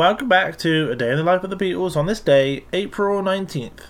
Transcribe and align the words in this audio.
Welcome 0.00 0.28
back 0.28 0.56
to 0.58 0.92
A 0.92 0.94
Day 0.94 1.10
in 1.10 1.16
the 1.16 1.24
Life 1.24 1.42
of 1.42 1.50
the 1.50 1.56
Beatles 1.56 1.96
on 1.96 2.06
this 2.06 2.20
day, 2.20 2.64
April 2.72 3.20
19th. 3.20 3.80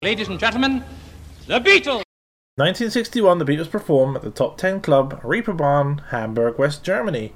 Ladies 0.00 0.28
and 0.28 0.40
gentlemen, 0.40 0.82
the 1.46 1.60
Beatles! 1.60 2.04
1961, 2.56 3.36
the 3.36 3.44
Beatles 3.44 3.70
perform 3.70 4.16
at 4.16 4.22
the 4.22 4.30
Top 4.30 4.56
10 4.56 4.80
Club, 4.80 5.20
Reeperbahn, 5.20 6.06
Hamburg, 6.06 6.58
West 6.58 6.82
Germany. 6.82 7.34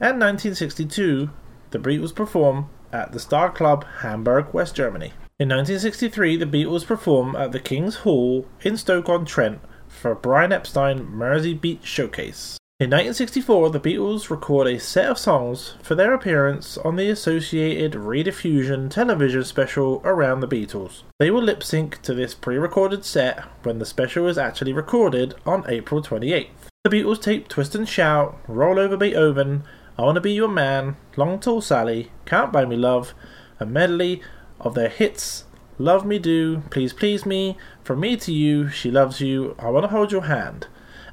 And 0.00 0.18
1962, 0.18 1.28
the 1.72 1.78
Beatles 1.78 2.14
perform 2.14 2.70
at 2.90 3.12
the 3.12 3.20
Star 3.20 3.50
Club, 3.50 3.84
Hamburg, 3.98 4.54
West 4.54 4.74
Germany. 4.74 5.12
In 5.38 5.50
1963, 5.50 6.38
the 6.38 6.46
Beatles 6.46 6.86
perform 6.86 7.36
at 7.36 7.52
the 7.52 7.60
King's 7.60 7.96
Hall 7.96 8.46
in 8.62 8.78
Stoke-on-Trent 8.78 9.60
for 9.86 10.14
Brian 10.14 10.52
Epstein 10.52 11.04
Mersey 11.04 11.52
Beat 11.52 11.84
Showcase. 11.84 12.59
In 12.80 12.88
1964, 12.88 13.68
the 13.68 13.78
Beatles 13.78 14.30
record 14.30 14.66
a 14.66 14.80
set 14.80 15.10
of 15.10 15.18
songs 15.18 15.74
for 15.82 15.94
their 15.94 16.14
appearance 16.14 16.78
on 16.78 16.96
the 16.96 17.10
associated 17.10 17.92
rediffusion 17.92 18.88
television 18.88 19.44
special 19.44 20.00
Around 20.02 20.40
the 20.40 20.48
Beatles. 20.48 21.02
They 21.18 21.30
will 21.30 21.42
lip 21.42 21.62
sync 21.62 22.00
to 22.00 22.14
this 22.14 22.32
pre 22.32 22.56
recorded 22.56 23.04
set 23.04 23.40
when 23.64 23.80
the 23.80 23.84
special 23.84 24.26
is 24.28 24.38
actually 24.38 24.72
recorded 24.72 25.34
on 25.44 25.66
April 25.68 26.00
28th. 26.00 26.48
The 26.84 26.88
Beatles 26.88 27.20
tape 27.20 27.48
Twist 27.48 27.74
and 27.74 27.86
Shout, 27.86 28.38
Roll 28.48 28.78
Over 28.78 28.96
Beethoven, 28.96 29.62
I 29.98 30.02
Wanna 30.04 30.22
Be 30.22 30.32
Your 30.32 30.48
Man, 30.48 30.96
Long 31.18 31.38
Tall 31.38 31.60
Sally, 31.60 32.10
Can't 32.24 32.50
Buy 32.50 32.64
Me 32.64 32.76
Love, 32.76 33.12
a 33.58 33.66
medley 33.66 34.22
of 34.58 34.74
their 34.74 34.88
hits 34.88 35.44
Love 35.76 36.06
Me 36.06 36.18
Do, 36.18 36.62
Please 36.70 36.94
Please 36.94 37.26
Me, 37.26 37.58
From 37.84 38.00
Me 38.00 38.16
to 38.16 38.32
You, 38.32 38.70
She 38.70 38.90
Loves 38.90 39.20
You, 39.20 39.54
I 39.58 39.68
Wanna 39.68 39.88
Hold 39.88 40.12
Your 40.12 40.22
Hand 40.22 40.66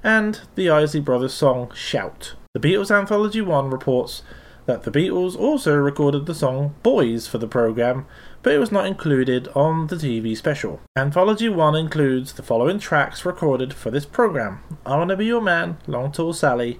and 0.07 0.39
the 0.55 0.69
Isley 0.69 1.01
Brothers 1.01 1.33
song 1.33 1.69
Shout. 1.75 2.35
The 2.53 2.61
Beatles 2.61 2.97
Anthology 2.97 3.41
1 3.41 3.69
reports 3.69 4.23
that 4.65 4.83
the 4.83 4.89
Beatles 4.91 5.37
also 5.37 5.75
recorded 5.75 6.25
the 6.25 6.33
song 6.33 6.75
Boys 6.81 7.27
for 7.27 7.39
the 7.39 7.47
programme, 7.47 8.05
but 8.41 8.53
it 8.53 8.57
was 8.57 8.71
not 8.71 8.85
included 8.85 9.49
on 9.49 9.87
the 9.87 9.97
TV 9.97 10.37
special. 10.37 10.79
Anthology 10.95 11.49
1 11.49 11.75
includes 11.75 12.31
the 12.31 12.41
following 12.41 12.79
tracks 12.79 13.25
recorded 13.25 13.73
for 13.73 13.91
this 13.91 14.05
programme 14.05 14.61
I 14.85 14.95
Wanna 14.95 15.17
Be 15.17 15.25
Your 15.25 15.41
Man, 15.41 15.77
Long 15.87 16.13
Tall 16.13 16.31
Sally, 16.31 16.79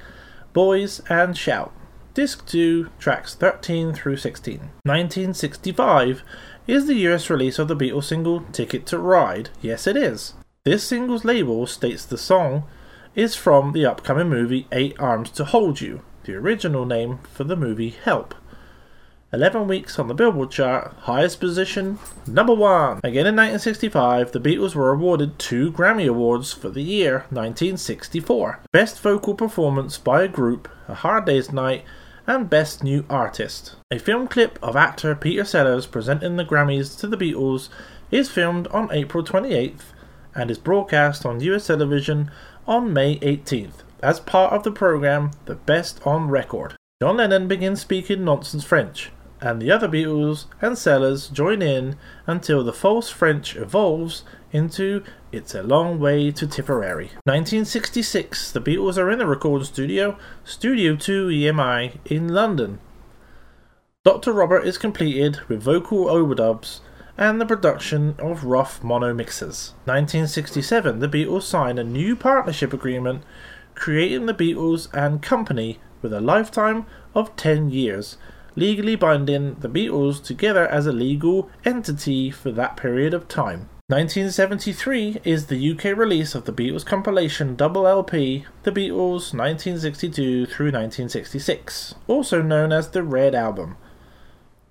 Boys, 0.54 1.02
and 1.10 1.36
Shout. 1.38 1.74
Disc 2.14 2.46
2, 2.46 2.92
tracks 2.98 3.36
13 3.36 3.92
through 3.92 4.16
16. 4.16 4.60
1965 4.84 6.24
is 6.66 6.88
the 6.88 7.06
US 7.10 7.30
release 7.30 7.60
of 7.60 7.68
the 7.68 7.76
Beatles 7.76 8.06
single 8.06 8.40
Ticket 8.54 8.86
to 8.86 8.98
Ride. 8.98 9.50
Yes, 9.62 9.86
it 9.86 9.98
is. 9.98 10.34
This 10.64 10.86
single's 10.86 11.26
label 11.26 11.68
states 11.68 12.06
the 12.06 12.18
song 12.18 12.64
is 13.18 13.36
from 13.36 13.72
the 13.72 13.84
upcoming 13.84 14.30
movie 14.30 14.68
Eight 14.72 14.96
Arms 15.00 15.32
to 15.32 15.44
Hold 15.44 15.82
You, 15.82 16.02
the 16.26 16.36
original 16.36 16.86
name 16.86 17.18
for 17.34 17.44
the 17.44 17.56
movie 17.56 17.90
Help. 17.90 18.36
11 19.34 19.68
weeks 19.68 19.98
on 19.98 20.08
the 20.08 20.14
Billboard 20.14 20.52
chart, 20.52 20.94
highest 21.00 21.40
position, 21.40 21.98
number 22.28 22.54
one. 22.54 23.00
Again 23.04 23.26
in 23.26 23.36
1965, 23.36 24.34
the 24.34 24.40
Beatles 24.40 24.76
were 24.76 24.94
awarded 24.94 25.40
two 25.40 25.72
Grammy 25.72 26.08
Awards 26.08 26.54
for 26.54 26.70
the 26.70 26.84
year 26.84 27.26
1964 27.32 28.60
Best 28.72 29.02
Vocal 29.02 29.34
Performance 29.34 29.98
by 29.98 30.22
a 30.22 30.28
Group, 30.28 30.70
A 30.88 30.94
Hard 30.94 31.26
Day's 31.26 31.52
Night, 31.52 31.86
and 32.28 32.48
Best 32.48 32.84
New 32.84 33.04
Artist. 33.10 33.78
A 33.90 33.98
film 33.98 34.28
clip 34.28 34.60
of 34.62 34.76
actor 34.76 35.16
Peter 35.16 35.44
Sellers 35.44 35.88
presenting 35.88 36.36
the 36.36 36.46
Grammys 36.46 36.96
to 37.00 37.08
the 37.08 37.18
Beatles 37.18 37.70
is 38.12 38.30
filmed 38.30 38.68
on 38.68 38.92
April 38.92 39.24
28th 39.24 39.82
and 40.36 40.52
is 40.52 40.60
broadcast 40.60 41.26
on 41.26 41.42
US 41.42 41.66
television 41.66 42.30
on 42.68 42.92
May 42.92 43.18
18th 43.20 43.84
as 44.04 44.20
part 44.20 44.54
of 44.54 44.64
the 44.64 44.72
program 44.72 45.32
The 45.46 45.56
Best 45.56 46.06
on 46.06 46.30
Record. 46.30 46.76
John 47.02 47.18
Lennon 47.18 47.48
begins 47.48 47.82
speaking 47.82 48.26
nonsense 48.26 48.64
French, 48.64 49.12
and 49.40 49.62
the 49.62 49.72
other 49.72 49.88
Beatles 49.88 50.46
and 50.62 50.78
Sellers 50.78 51.30
join 51.30 51.62
in 51.62 51.96
until 52.26 52.64
the 52.64 52.74
false 52.74 53.10
French 53.10 53.56
evolves 53.56 54.24
into 54.52 55.04
It's 55.32 55.56
a 55.56 55.64
Long 55.64 56.00
Way 56.00 56.32
to 56.32 56.48
Tipperary. 56.48 57.12
1966, 57.24 58.52
the 58.52 58.62
Beatles 58.62 58.98
are 58.98 59.12
in 59.12 59.20
the 59.20 59.28
recording 59.28 59.66
studio, 59.66 60.18
Studio 60.44 60.96
2 60.96 61.28
EMI, 61.28 62.00
in 62.06 62.28
London. 62.28 62.80
Dr. 64.04 64.32
Robert 64.34 64.66
is 64.66 64.78
completed 64.78 65.40
with 65.48 65.62
vocal 65.62 66.06
overdubs 66.06 66.80
and 67.18 67.42
the 67.42 67.46
production 67.46 68.16
of 68.20 68.44
rough 68.44 68.84
mono 68.84 69.14
mixers. 69.14 69.74
1967, 69.86 71.00
the 71.00 71.08
Beatles 71.08 71.44
signed 71.44 71.80
a 71.80 71.84
new 71.84 72.16
partnership 72.16 72.74
agreement 72.74 73.24
creating 73.76 74.26
the 74.26 74.34
Beatles 74.34 74.88
and 74.94 75.22
Company 75.22 75.80
with 76.02 76.14
a 76.14 76.22
lifetime 76.22 76.86
of 77.14 77.36
10 77.36 77.70
years, 77.70 78.18
legally 78.56 78.96
binding 78.96 79.56
the 79.56 79.70
Beatles 79.70 80.24
together 80.24 80.68
as 80.68 80.86
a 80.86 80.92
legal 80.92 81.50
entity 81.66 82.32
for 82.32 82.52
that 82.52 82.78
period 82.78 83.14
of 83.14 83.28
time. 83.28 83.70
1973 83.90 85.22
is 85.24 85.46
the 85.46 85.72
UK 85.72 85.98
release 85.98 86.36
of 86.36 86.44
the 86.44 86.52
Beatles 86.52 86.86
compilation 86.86 87.56
double 87.56 87.88
LP, 87.88 88.46
The 88.64 88.72
Beatles 88.72 89.34
1962 89.34 90.46
through 90.46 90.68
1966, 90.68 91.96
also 92.08 92.42
known 92.42 92.74
as 92.74 92.90
the 92.90 93.02
Red 93.04 93.34
Album. 93.34 93.78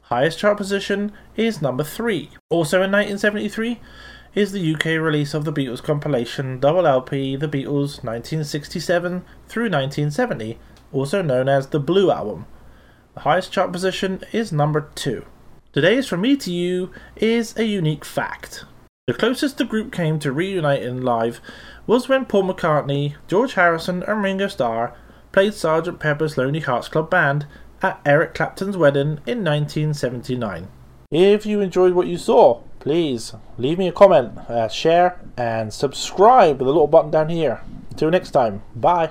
Highest 0.06 0.38
chart 0.38 0.56
position 0.56 1.10
is 1.34 1.60
number 1.60 1.82
3. 1.82 2.30
Also 2.48 2.76
in 2.76 2.92
1973 2.92 3.80
is 4.36 4.52
the 4.52 4.72
UK 4.72 4.84
release 5.02 5.34
of 5.34 5.44
the 5.44 5.52
Beatles 5.52 5.82
compilation 5.82 6.60
double 6.60 6.86
LP 6.86 7.34
The 7.34 7.48
Beatles 7.48 8.04
1967 8.04 9.24
through 9.48 9.64
1970, 9.64 10.60
also 10.92 11.22
known 11.22 11.48
as 11.48 11.66
the 11.66 11.80
Blue 11.80 12.12
Album. 12.12 12.46
The 13.14 13.22
highest 13.22 13.50
chart 13.50 13.72
position 13.72 14.22
is 14.30 14.52
number 14.52 14.88
2. 14.94 15.24
Today's 15.72 16.06
From 16.06 16.20
Me 16.20 16.36
to 16.36 16.52
You 16.52 16.92
is 17.16 17.56
a 17.56 17.64
unique 17.64 18.04
fact. 18.04 18.64
The 19.08 19.14
closest 19.14 19.58
the 19.58 19.64
group 19.64 19.90
came 19.90 20.20
to 20.20 20.30
reuniting 20.30 21.02
live 21.02 21.40
was 21.84 22.08
when 22.08 22.26
Paul 22.26 22.44
McCartney, 22.44 23.16
George 23.26 23.54
Harrison, 23.54 24.04
and 24.04 24.22
Ringo 24.22 24.46
Starr 24.46 24.96
played 25.32 25.52
Sgt. 25.52 25.98
Pepper's 25.98 26.38
Lonely 26.38 26.60
Hearts 26.60 26.86
Club 26.86 27.10
Band 27.10 27.46
at 27.82 28.00
Eric 28.04 28.34
Clapton's 28.34 28.76
wedding 28.76 29.20
in 29.26 29.44
1979. 29.44 30.68
If 31.10 31.46
you 31.46 31.60
enjoyed 31.60 31.94
what 31.94 32.08
you 32.08 32.18
saw, 32.18 32.62
please 32.80 33.34
leave 33.58 33.78
me 33.78 33.88
a 33.88 33.92
comment, 33.92 34.38
uh, 34.48 34.68
share, 34.68 35.20
and 35.36 35.72
subscribe 35.72 36.58
with 36.58 36.66
the 36.66 36.72
little 36.72 36.86
button 36.86 37.10
down 37.10 37.28
here. 37.28 37.60
Until 37.90 38.10
next 38.10 38.30
time, 38.30 38.62
bye. 38.74 39.10